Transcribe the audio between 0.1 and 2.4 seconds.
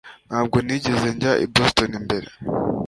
Ntabwo nigeze njya i Boston mbere